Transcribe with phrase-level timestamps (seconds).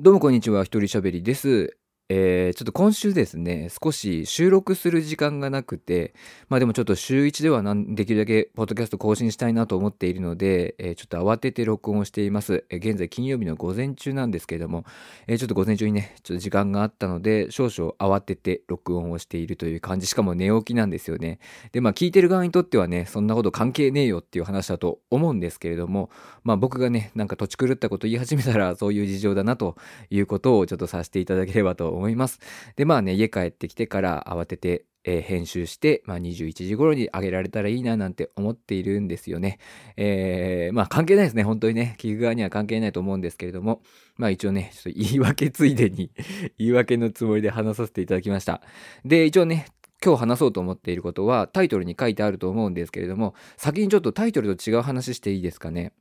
[0.00, 1.76] どうもこんにちは、一人喋りです。
[2.10, 6.14] えー、ちょっと今週ですね、少し収録する時間がなくて、
[6.48, 7.62] まあでもちょっと週1では
[7.94, 12.64] できるだけポッドキャスト更新したいなと思っているので、えー、ちょっと慌てて録音をしています。
[12.70, 14.86] えー、現在金曜日の午前中なんですけれども、
[15.26, 21.40] えちょっと午前中にね、ちょっと時間があったので、少々慌てて録音をしているという感じ、しかも寝起きなんですよね。
[21.72, 26.08] で、まあ聞いてる側にとってはね、そんなこと関係ねえよっていう話だと思うんですけれども、
[26.42, 29.76] まあ僕がね、なんか土地狂ったこと言い始めたらそういう事情だなと
[30.08, 31.97] いうことをちょっとさせていただければと思います。
[31.98, 32.40] 思います
[32.76, 39.58] で、まあね、家帰ってきてから慌てて、えー、編集して、まあ、21時頃に上げられたらいいななんて思っているんですよね。
[39.96, 41.44] えー、まあ関係ないですね。
[41.44, 43.80] 本当にね、聞く側には関係ないと思うんですけれども、
[44.16, 46.10] まあ一応ね、ちょっと言い訳ついでに
[46.58, 48.60] 言い訳のつもりで話させていただきました。
[49.04, 49.66] で、一応ね、
[50.04, 55.92] 今日話そうと思っていることはタイトルに書いてあると思うんですけれども、先にちょっとタイトルと違う話していいですかね？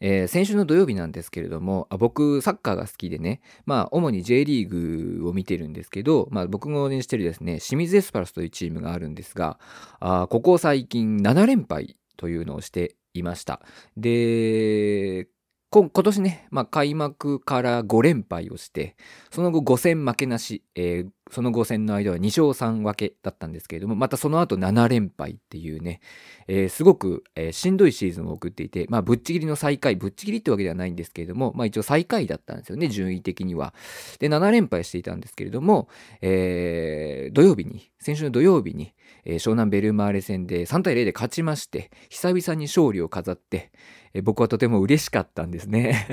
[0.00, 9.58] えー、先週の土曜日なんですけれどもあ僕サッカーが好きでねまあ主に J リーグを見てるんですけど、まあ、僕が応援してるですね清水エスパルスというチームがあるんですが
[10.00, 13.60] あここ最近7連敗というのをしていました。
[13.96, 15.28] で
[15.70, 18.96] 今年ね、まあ、開幕から5連敗をして、
[19.30, 26.00] その後5戦負けなし、えー、その5戦の間は2勝3分けだったんですけれども、またその後7連敗っていうね、
[26.46, 33.74] えー、すごく、えー、しんどいシーズンを送っていて、まあ、ぶっちぎりの最下位、ぶっちぎりってわけではないんですけれども、まあ、一応最下位だったんですよね、順位的には。
[34.20, 35.88] で、7連敗していたんですけれども、
[36.20, 43.72] えー、土曜日に、先週の土曜日に、え、湘南ベルマーレ戦で3対0で勝ちまして、久々に勝利を飾って、
[44.14, 46.06] え僕はとても嬉しかったんですね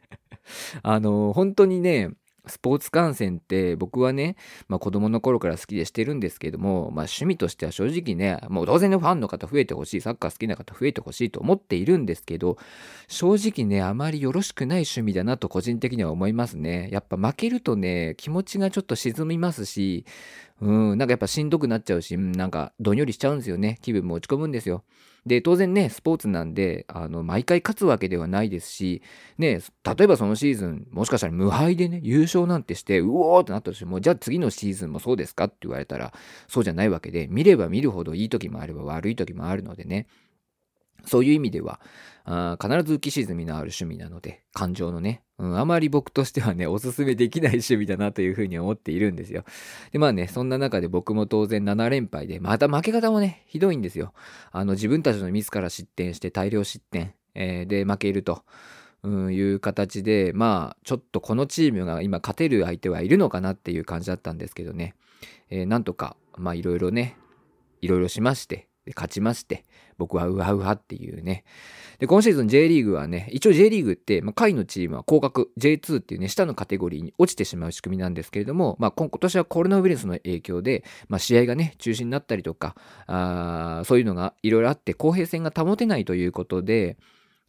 [0.82, 2.10] あの、本当にね、
[2.46, 4.36] スポーツ観戦って僕はね、
[4.68, 12.58] まあ、子供の頃から好きでしてるんですけども、まあ、趣味としては正直ね、もう当然ねファンの方増えてほしい、サッカー好きな方増えてほしいと思っているんですけど、
[13.08, 16.88] 正直ね、あまりよろしくない趣味だなと個人的には思いますね。
[16.92, 20.04] やっぱ負けるとね、気持ちがちょっと沈みますし、
[20.60, 23.78] うん、なんかやっぱしんどくなっちゃうし、なんかどんよりしちゃうんですよね。
[23.82, 24.84] 気分も落ち込むんですよ。
[25.26, 29.02] で、当然ね、スポーツなんで、あの、毎回勝つわけではないですし、
[29.38, 36.14] ね、例えばそのシーズン、もしかしたら無敗でね、優勝なんてして、うおーってなったとしても、じゃあ次のシーズンもそうですかって言われたら、
[36.46, 40.06] そうじゃないわけで、見れば見るほどいい時もあれば悪い時もあるのでね、
[41.06, 41.80] そういう意味では、
[42.24, 49.44] あ必ず浮き沈みのある趣味なので、感情のね、うん、あまり僕としてはね、 おすすめできない趣味だなというふうに思っているんですよ。
[49.92, 54.12] で、まあね、そんな中で僕も当然7連敗で、また負け方もね、ひどいんですよ。
[54.50, 58.42] あの、自分たちのミスから失点して大量失点、えー、で負けると。
[59.02, 64.96] うん、いう形で、まあ、ちょっとこのチームが今勝てる相手はいるのかなっていう感じだったんですけどね。
[65.48, 67.16] えー、なんとか、まあいろいろね、
[67.80, 69.64] いろいろしまして、勝ちまして、
[69.98, 71.44] 僕はウハウハっていうね。
[71.98, 82.76] で、今シーズン J リーグはね、一応 J リーグって、まあ、下位のチームは降格、J2 っていうね、下のカテゴリーに落ちてしまう仕組みなんですけれども、まあ、今年はコロナウイルスの影響で、まあ、試合がね、中止になったりとか、
[83.06, 86.98] あそういうのがいろいろあって、公平性が保てないということで、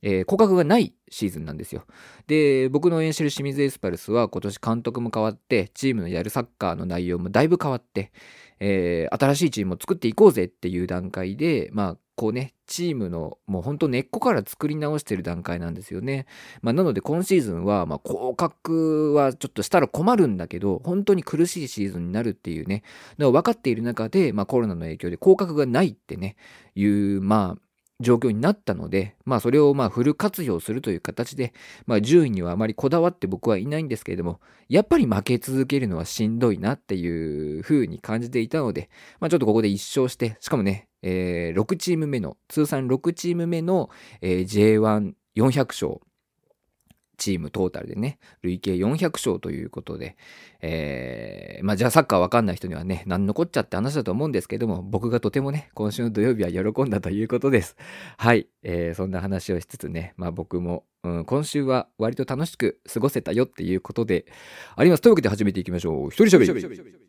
[0.02, 1.86] えー、降格がないシーズンなんですよ。
[2.28, 8.12] で、僕の応援してる清水エスパルスは今年監督も変わって、チームのやるサッカーの内容もだいぶ変わって、
[8.60, 16.26] えー、新しいチームを作っていこうぜっていう段階で、まあ、こうね、チームのもうほんと根っこから作り直してる段階なんですよね。
[16.62, 22.82] まあ、なので今シーズンは、まあ、降格はちょっとしたら困るんだけど、本当に苦しいシーズンになるっていうね、
[23.20, 26.38] の分かっている中で、まあ、コロナの影響で降格がないってね、
[26.74, 27.67] いう、まあ、
[28.00, 31.54] 状況になったので、まあそれをまあフル活用するという形で、
[31.86, 43.90] まあ順位にはあまりこだわって僕はいないんですけれども、やっぱり負け続けるのはしんどいなっていう風に感じていたので、まあちょっとここで1勝して、しかもね、えー、6チーム目の、通算6チーム目の、
[44.22, 46.02] えー、J1400 勝
[47.18, 50.16] チームトータルでね、累計400勝ということで、
[50.62, 57.76] えー、まあじゃあサッカーわかんない人にはね、何のこっちゃって話だと思うんですけども、僕がとてもね、今週の土曜日は喜んだということです。
[58.18, 64.26] はい、えー、そんな話をしつつね、まあ僕も、うん、今週は割と楽しく過ごせたよっていうことで
[64.76, 65.02] あります。
[65.02, 66.10] というわけで始めていきましょう。
[66.10, 67.07] 一人喋り。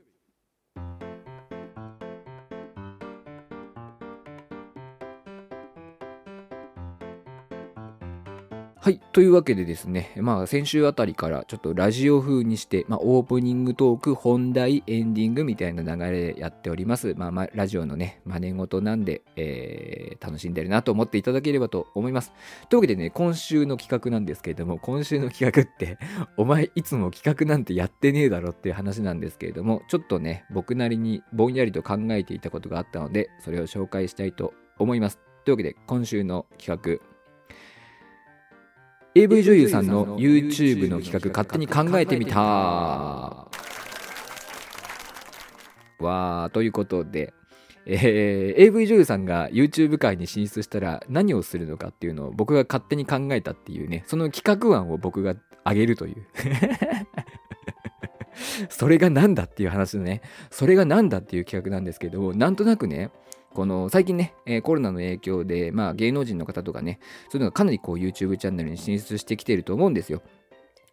[8.89, 9.01] はい。
[9.13, 17.13] というわけでですね、まあ先週あたりからちょっとラジオ風にして、まあオープニングトーク、本題、エンディングみたいな流れでやっております。
[17.15, 22.33] まあ、まあ、ラジオのね、真似事なんで、えー、楽しんでるなと思っていただければと思います。
[22.71, 25.99] というわけでね、今週の企画なんですけれども、今週の企画って、
[26.39, 35.19] お前いつも企画なんてやってねえだろっていう話なんですけれども、ちょっとね、僕なりにぼんやりと考えていたことがあったので、それを紹介したいと思います。
[35.45, 37.18] というわけで、今週の企画、
[39.19, 42.39] AV 女優さんの YouTube の企画勝手に考えてみた。
[45.99, 47.35] わーということで、
[47.85, 55.35] えー、AV 女優さんが YouTube 界に進出したら何をするのかっていうのを僕が勝手に考えたっていうねその企画案を僕が
[55.65, 56.27] あげるという。
[58.71, 63.11] それが何だっていう話ねそれが何だっていう企画なんですけどなんとなくね
[63.55, 67.01] この最近ね、えー、コロナの影響で、まあ、芸能人の方とかね、
[67.31, 70.23] そういうのがかなりこう YouTube チャンネルに進出してきていると思うんですよ。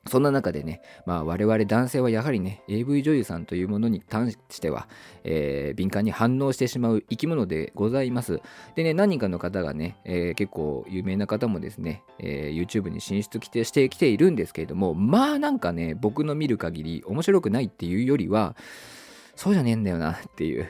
[0.07, 4.87] そんな中でね、まあ、我々男性はやはりね、AV 女優さんというものに関しては、
[5.23, 8.39] えー、敏感に反応してしまう生き物でございます。
[8.75, 18.55] でね、何人かの方がね、えー、結構有名な方もですね、えー、YouTube に進出してきているんですけれども、まあなんかね、僕の見る限り面白くないっていうよりは、
[19.35, 20.67] そうじゃねえんだよなっていう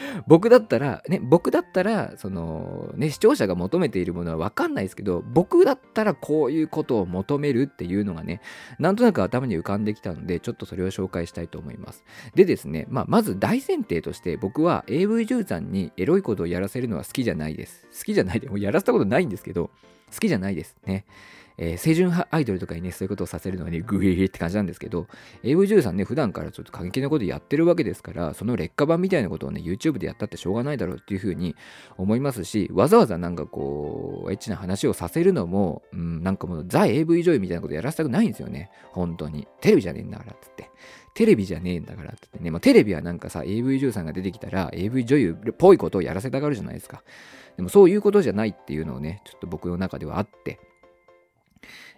[0.26, 8.40] 僕だったら、ね、僕だったら、その、ね、視聴者が求めているものはわかんないですけど、僕だったらこういうことを求めるっていうのがね、
[8.78, 12.04] なんとなく頭に浮かんできたので、ちょっとそれを紹介したいと思います。
[12.34, 17.86] でですね、まあ、まず大前提として、僕は AV 女優さんにエロいことをやらせるのは好きじゃないです。
[17.96, 19.70] 好きじゃないで、もうやらせたことないんですけど、
[20.12, 21.04] 好きじゃないですね。
[21.60, 25.06] えー、清純派アイドルとかにね、そういうことをさせるのはね、グイーって感じなんですけど、
[25.42, 31.54] AV 女優さんね、普段からちょっと過激なことやってるわけですから、その劣化版みたいなことをね、YouTube でやったってしょうがないだろうっていうふうに
[31.98, 38.70] 思いますし、わざわざなんかこう、エッチな話をさせるのも、うん、なんかもう、ザ AV 女優みたいなことやらせたくないんですよね。
[38.92, 39.46] 本当に。
[39.60, 40.70] テレビじゃねえんだからっつって。
[41.12, 47.02] テレビじゃねえんだからってってね、まあ、テレビはなんかさ、AV 女優さんが出てきたら、AV 女優っぽいことをやらせたがるじゃないですか。
[47.56, 50.58] でもそういうことじゃないっていうのをね、ちょっと僕の中ではあって、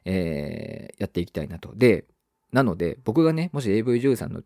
[0.05, 1.73] えー、やっていきたいなと。
[1.75, 2.05] で、
[2.53, 4.43] なので、僕がね、もし AV 女優さんの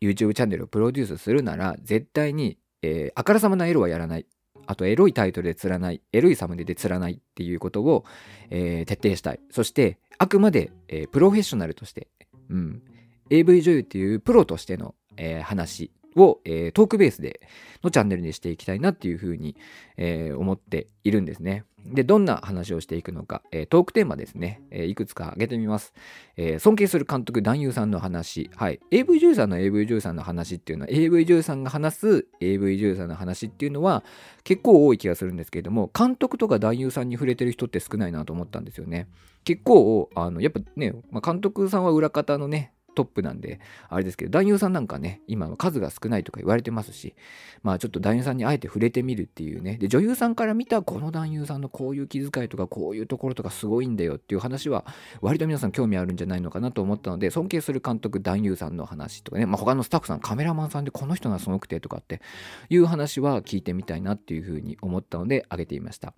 [0.00, 4.26] YouTube チャンネルをプロデュースするなら、絶対に、えー、あからさまなエロはやらない。
[4.66, 6.00] あと、エロいタイトルで釣らない。
[6.12, 8.04] エロいサムネで釣らないっていうことを、
[8.50, 9.40] えー、徹底したい。
[9.50, 12.08] そして、あくまで、えー、プロフェッショナルとして、
[12.48, 12.82] うん、
[13.30, 17.40] AV 女優っていうプロとしての、えー、話を、えー、トークベースで
[17.82, 19.56] のチャンネルにしていきたいなっていうふうに、
[19.96, 21.64] えー、思っているんですね。
[21.84, 25.92] で、どんな話をしていくのか、えー、トークテーマですね、えー、いくつか挙げてみます、
[26.36, 28.50] えー、尊敬する監督、男優さんの話。
[28.54, 28.80] はい。
[28.90, 34.04] AV 女優さんの AV 女優さんの話っていうのは、AV 女優さんが話す AV 女優さんの話っていうのは
[34.44, 39.08] 結構多い気がするんですけれども、監督とか男優さんに触れてる人って少ないなと思ったんですよね。
[39.44, 47.14] 結構、あの、やっぱね、まあ、監督さんは裏方のね、トップなんで、あれですけど、男優さんなんかね、今は数が少ないとか言われてますし、
[47.62, 54.84] まあちょっと男優さんにあえて触れてみるっていうね、で、女優さんから見たこの男優さんのこういう気遣いとか、こういうところとかすごいんだよっていう話は、
[55.20, 62.20] 割と皆さん興味あるんじゃないのかなと思ったので、尊敬する監督、男優さんの話とかね、まあ他のスタッフさん、カメラマンさんでこの人がすごくてとかって
[62.68, 66.14] いう話は聞いてみたいなっていうふうに思ったので、挙げてみました。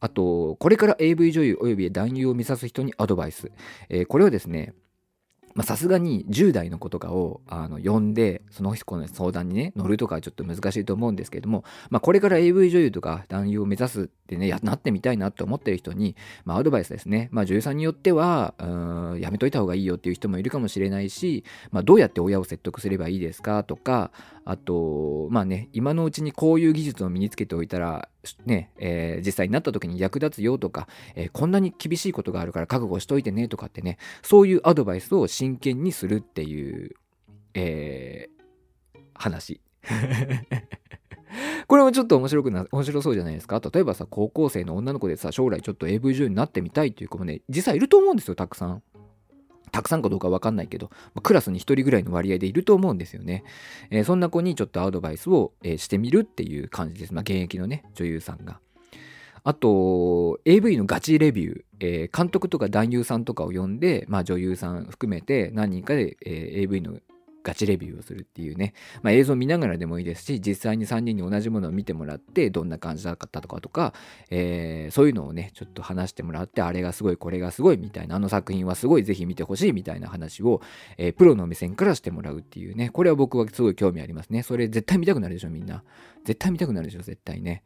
[0.00, 3.52] あと、これから AV 女優及び男優を目指す人にアドバイス。
[3.90, 4.74] えー、これはですね、
[5.62, 18.64] さすがに10代の子とかをあの呼んでその子の相談にね乗るとかはちょっと難しいと思うんですけれども、まあ、これから AV 女優とか男優を目指すってねなってみたいなって思ってる人に、まあ、アドバイスですね、まあ、女優さんによってはう
[19.16, 24.12] んやめといた方がいいよっていう人もいるかもしれないし、まあ、どうやって親を説得すればいいですかとか
[24.44, 28.08] あとまあね今のうちにこういう技術を身につけておいたら
[28.44, 36.90] ね、えー、実際になった時に役立つよとか、えー、こんなに厳しいことがあるから覚悟しといてねとかってね、そういうアドバイスを真剣にするっていう、
[37.54, 39.60] えー、話。
[41.68, 43.60] これもちょっと面白くな、面白そうじゃないですか？
[43.72, 48.82] 例えばさ、高校生の女の子でさ、将来ちょっと AV 女優になってみたいっていう子もね、実際いると思うんですよ、たくさん。
[49.70, 50.90] たくさんかどうかわかんないけど、
[51.22, 53.44] クラスに1人ぐらいの割合でいると思うんですよね。
[53.90, 57.14] えー、そんな子にちょっとアドバイスを、えー、してみるっていう感じです。
[57.14, 58.60] まあ、現役のね、女優さんが。
[59.42, 66.98] あと、AV のガチレビュー、えー、監督とか男優さんとかを呼んで、まあ、女優さん含めて何人かで、えー、AV の
[67.42, 73.94] ガチレビューをするっていうね、まあ、映像見ながらでもいいですし実際に3人に同じものを見てもらってどんな感じだったとかとか、
[74.30, 80.60] えー、そういうのをねちょっと話してもらってあれがすごいこれがすごいみたいなあの作品はすごいぜひ見てほしいみたいな話を、
[80.98, 82.90] えー、プロの目線からしてもらうっていうね。
[82.90, 84.42] これは僕はすごい興味ありますね。
[84.42, 85.82] それ絶対見たくなるでしょみんな。
[86.24, 87.62] 絶対見たくなるでしょ絶対ね、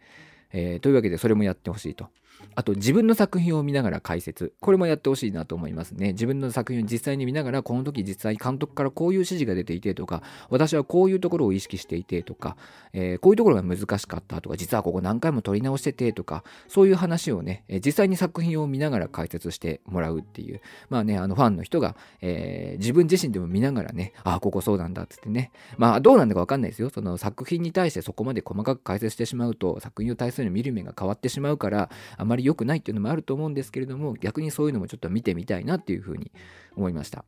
[0.55, 2.09] えー、というわけでそれもやってほしいと
[2.55, 4.53] あと自分の作品を見ながら解説。
[4.61, 6.13] これもやってほしいなと思いますね。
[6.13, 12.57] 自分の作品を実際に見ながら、この時実際監督からこういう指示が出ていてとか、私はこういうところを意識していてとか、
[12.93, 20.61] えー、こういうところが難しかったとか、実はここ何回も撮り直しててとか、そういう話をね、えー、実際に作品を見ながら解説してもらうっていう。
[20.91, 25.51] まあね、あのファンの人が、えー、自分自身でも見ながらね、ああ、ここそうなんだっつってね。
[25.77, 26.91] まあどうなんだかわかんないですよ。
[26.91, 36.33] その作品に対してそこまで細かく解説してしまうと、作品を対する見る目が変わってしまうから、あまり良くないっていうのもあると思うんですけれども逆にそういうのもちょっと見てみたいなっていうふうに
[36.77, 37.25] 思いました。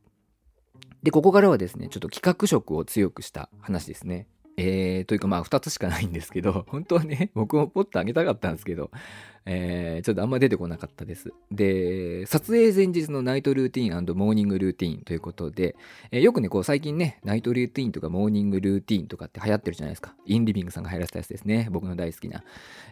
[1.03, 4.27] でここからはですねちょっと企画色を強くした話ですね。
[4.59, 8.89] えー、というかまあ2つしかないんですけど、本当はね、僕もポッとあげたかったんですけど、
[9.49, 11.31] えー、ちょっとあんま出てこなかったです。
[11.51, 15.77] で、撮影前日のナイトルーティンモーニングルーティンということで、
[16.11, 20.13] えー、よくね、こう最近ね、ナイトルーティンとかモーニングルーティンとかって流行ってるじゃないですか。
[20.25, 21.69] インリビングさんが流行らせたやつですね。
[21.71, 22.43] 僕の大好きな。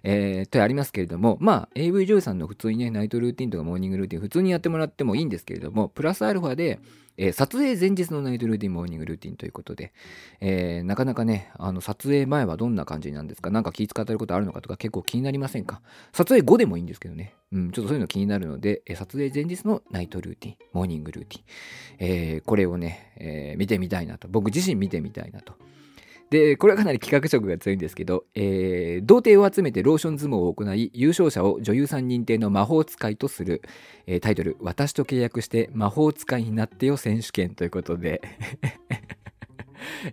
[0.03, 6.79] えー、とありますけれども、まあ、AV 女優さんの普通にね、ナイトルーティンとかモーニングルーティン普通にやってもらってもいいんですけれども、プラスアルファで、
[7.17, 9.93] えー、撮影前日のナイトルーティン、モーニングルーティンということで、
[10.41, 13.51] えー、なかなかね、あの、撮影前はどんな感じなんですか？
[13.51, 15.81] なんか気遣ってることあるのかとか結構気になりませんか？
[16.11, 17.35] 撮影後でもいいんですけどね。
[17.51, 21.43] うん、ちょっとそういうの気になるので、え、撮影前日のナイトルーティン、モーニングルーティン、
[21.99, 24.27] えこれをね、え見てみたいなと。
[24.27, 25.53] 僕自身見てみたいなと。
[26.29, 33.61] で、これはかなり企画色が強いんですけど、えー、童貞を集めてローション相撲を行い、優勝者を女優さん認定の魔法使いとする、
[34.07, 38.21] えー、タイトル、私と契約して魔法使いになってよ選手権ということで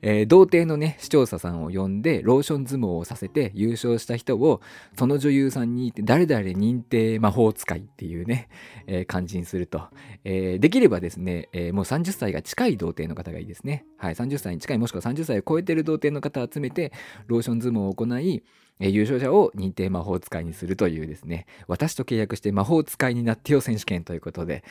[0.03, 4.61] えー、童貞のね、視聴者さんを呼んで、ローション相撲をさせて優勝した人を、
[4.99, 8.49] その女優さんに、誰々認定魔法使いっていうね、
[8.87, 9.83] えー、感じにすると。
[10.25, 13.85] えー、できればですね、えー、もう30歳が近い童貞の方がいいですね。
[13.97, 16.93] はい、30歳に近い、もしくは30歳を超えてる童貞の方を集めて、
[17.27, 18.43] ローション相撲を行い、
[18.81, 24.65] え優勝者を認定魔法使いにするというですね、私と契約して魔法使いになってよ選手権ということで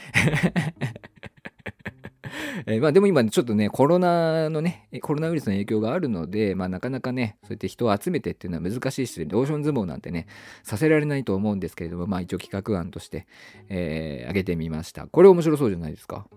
[2.65, 10.27] えー、まあでも今ちょっとね、コロナのね、コロナウイルスの影響があるので、まあなかなかね、そうやって人を集めてっていうのは難しいし、ローション相撲なんてね、
[10.63, 13.25] させられないと思うんですけれども、まあ一応企画案として、
[13.69, 15.07] えー、挙げてみました。
[15.07, 16.27] これ面白そうじゃないですか？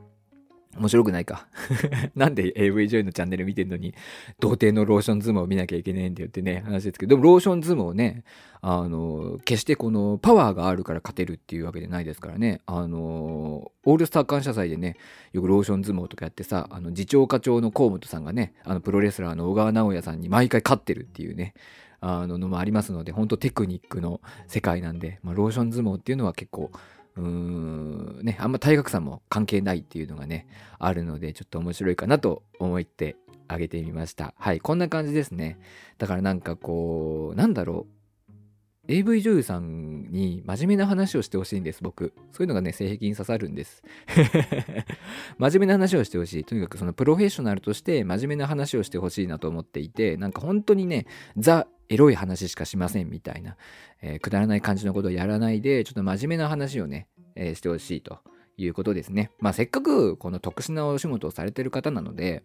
[0.79, 1.47] 面白くないか。
[2.15, 3.95] なんで AV 女優のチャンネル見てんのに、
[4.41, 8.25] 童貞のローション相撲を見なきゃいけねえんだよってね、話ですけど、でもローション相撲ね、
[8.61, 14.97] あの、決してこのパワーがあるから勝てるっていうわけでないですからね、あの、オールスター感謝祭でね、
[15.33, 21.55] よくローション相撲とかやってさ、あの、次長課長の河本さんがね、あの、プロレスラーの小川直也さんに毎回勝ってるっていうね、
[22.07, 26.71] あののもありますので、本当テクニックの世界なんで、まあ、ローション相撲っていうのは結構、
[27.17, 30.47] うーん、ね、あんま体格差も関係ないっていうのがね、
[30.79, 33.17] あるので、ちょっと面白いかなと思って
[33.49, 34.35] あげてみました。
[34.39, 35.59] はい、こんな感じですね。
[35.99, 38.04] だからなんかこう、なんだろう。
[38.87, 42.13] AV 女優さんに真面目な話をしてほしいんです、僕。
[42.33, 43.83] そういうのがね、性癖に刺さるんです。
[45.39, 46.45] 真面目な話をしてほしい。
[46.45, 51.07] とにかくそのプロフェッショナルとして真面目な話をしてほしいなと思っていて、なんか本当にね、
[51.39, 53.57] ザ・エロい話しかしませんみたいな、
[54.03, 58.19] えー、くだらない感じのことをやらないで、ちょっと真面目な話をね、えー、してほしいと
[58.59, 59.31] いうことですね。
[59.41, 62.45] まあせっかくこの特殊なお仕事をされてる方なので、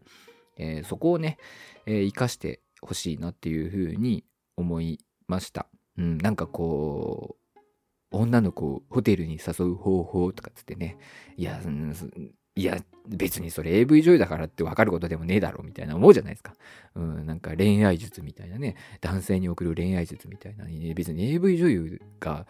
[0.57, 1.37] えー、そこをね、
[1.85, 4.23] えー、活かしてほしいなっていうふうに
[4.55, 5.67] 思いました。
[5.99, 7.59] うん、なんかこう、
[8.11, 10.97] 女の子をホテルに誘う方法とかつってね、
[11.37, 11.61] いや、
[12.55, 12.77] いや、
[13.07, 16.53] 別にそれ AV 女優だからって分かることでもねえだろみたいな思うじゃないですか。
[16.95, 20.65] うん、なんか恋愛術みたいなね、男性に送る恋愛術みたいな、
[20.95, 22.47] 別に AV 女優が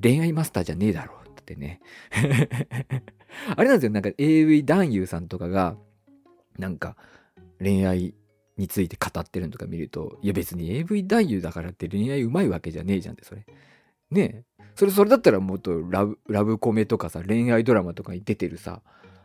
[0.00, 1.80] 恋愛マスターじゃねえだろってね。
[3.56, 5.76] あれなんですよ、なんか AV 男優さんとかが、
[6.58, 6.96] なんか
[7.58, 8.14] 恋愛
[8.56, 13.44] について語ってるのとか見ると、いや別に AV 男優だからって恋愛うまいわけじゃねえじゃんって、それ。
[14.10, 14.64] ねえ。
[14.74, 18.82] それ、それだったらもっとラブ、ラブコメとかさ、恋愛ドラマとかに出てるさ、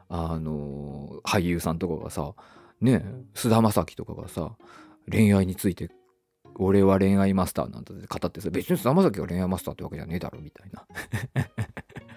[0.10, 2.34] あの俳優さんとかがさ
[2.82, 4.56] ねえ菅田将暉とかがさ
[5.12, 5.90] 恋愛について
[6.56, 10.86] 俺は恋愛マスターなんだって語ってさ別に菅田将暉が恋愛マスターってわけじゃねえだろみたいな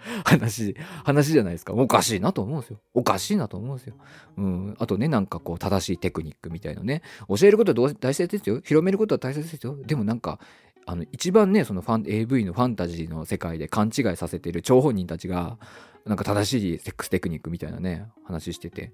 [0.24, 1.72] 話話じゃないですか。
[1.72, 2.80] おかしいなと思うんですよ。
[2.94, 3.94] おかしいなと思うんですよ、
[4.36, 7.02] うん、あとねなんかこう正しいテクニックみたいなね。
[7.28, 8.60] 教えることは大切ですよ。
[8.64, 9.76] 広めることは大切ですよ。
[9.86, 10.40] でもなんか
[10.86, 15.58] あの一番ねそのファン AV のファンタジーの世界で勘違いさせてる張本人たちが
[16.06, 18.92] なんか正しいセックステクニックみたいなね話してて。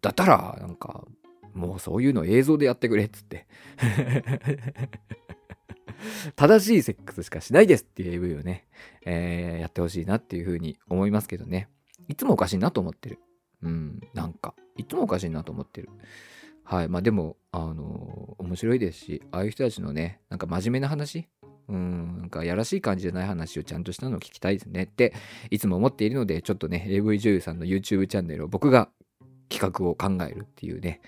[0.00, 1.04] だったらなんか
[1.54, 3.46] もうそういうの映像でやってくれっつって。
[6.36, 8.66] 正しいセックスしかしないですっていう AV をね、
[9.04, 11.68] えー、やってほしいなっていうふうに思いますけどね。
[12.08, 13.18] いつもおかしいなと思ってる。
[13.62, 14.54] うんなんか。
[14.76, 15.88] いつもおかしいなと思ってる。
[16.64, 16.88] はい。
[16.88, 21.26] まあでも、あのー、面白いですし、ああいう人たちのね、なんか真面目な話、
[21.68, 24.84] うん、なんかやらしい感じじゃない話をちゃんとしたのを聞きたいですね。
[24.84, 25.12] って、
[25.50, 28.90] いつも思っているので、ちょっとね、AV 女優さんの YouTube チャンネルを僕が
[29.48, 31.00] 企画を考えるっていうね、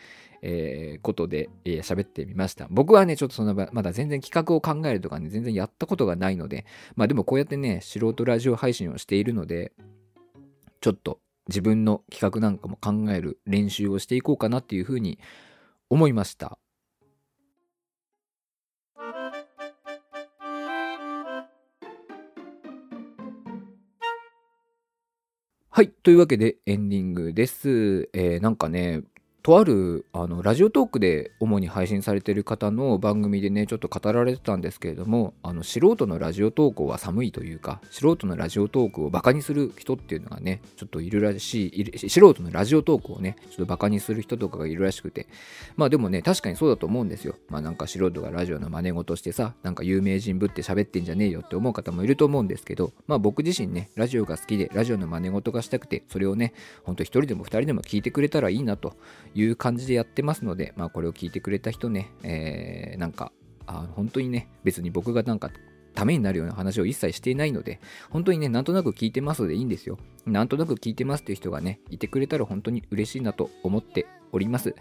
[0.42, 2.66] えー、ことで喋、えー、ってみました。
[2.70, 6.66] 僕はね、ちょっとそのまだ全然企画を考えるとかね、全然やったことがないので、
[6.96, 9.72] まあでもこうやってね、素人ラジオ配信をしているので、
[10.80, 15.18] ちょっと自分の企画なんかも考える練習をしていこうかなっていうふうに
[15.90, 16.58] 思いました。
[25.72, 25.88] はい。
[26.02, 28.10] というわけでエンディングです。
[28.12, 29.02] えーなんかね、
[29.42, 45.26] とあるあのラジオトークで主に配信されてる方の番組でねちょっと語られてたんですけれどもあの素人のラジオトークは寒いというか素人のラジオトークをバカにする人っていうのがねちょっといるらしい素人のラジオトークをねちょっとバカにする人とかがいるらしくて。
[45.76, 47.36] まあでもね確かにそうだと思うんですよ。
[47.48, 56.52] まあなんか素人がラジオの真似事してさなんか有名人ぶって喋ってんじゃねえよって思う方もいると思うんですけどまあ僕自身ねラジオが好きでラジオの真似事がしたくてそれをね
[56.84, 58.94] ほんと一人でも二人でも聞いてくれたらいいなと
[59.34, 63.32] いう感じでやってますので、まあ、これを聞いてくれた人ね、えーなんか
[63.66, 65.50] あ本当にね別に僕がなんか
[65.94, 69.98] ためになるような話を一切していないので本当にねなんとなく聞いてますのでいいんですよ。
[70.26, 74.74] なんとなく聞いてますっていう人がねいてくれたら本当に嬉しいなと思っております、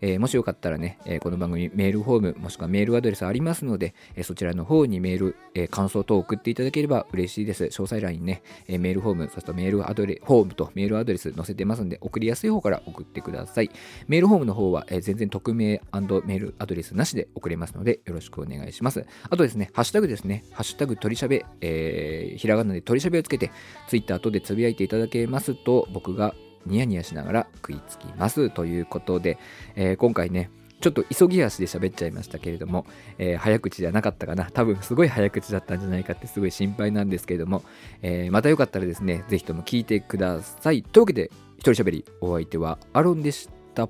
[0.00, 7.64] えーもしよかったらね、えーこの番組メールフォームもしくはメールアドレスありますので、えーそちらの方にメール、え感想等を送っていただければ嬉しいです。
[7.64, 13.70] 詳細欄にね、えメールフォームそしてメールアドレフォームとメールアドレス載せてますんで送りやすい方から送ってください。
[14.08, 19.04] メールフォームの方は、え全然匿名メールアドレスなしで送れますのでよろしくお願いします。
[19.28, 20.44] あとですねハッシュタグですね。
[20.52, 23.50] ハッシュタグ取りしゃべ、えひらがなで取りしゃべをつけて
[23.88, 26.34] ツイッター等でつぶやいていただけますと僕が
[26.66, 29.38] ニヤニヤしながら食いつきますということで、
[29.76, 32.84] えー今回ねちょっと急ぎ足で喋っちゃいましたけれども、
[33.16, 34.50] えー早口じゃなかったかな。
[34.50, 37.64] 多分すごい早口だったんじゃないかってすごい心配なんですけれども、
[38.02, 40.82] えーまたよかったらですね是非とも聞いてください。
[40.82, 43.88] というわけで一人喋りお相手はアロンでした。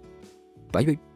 [0.71, 1.14] バイバイ。